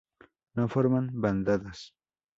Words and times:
No 0.61 0.65
forman 0.75 1.11
bandadas. 1.27 1.83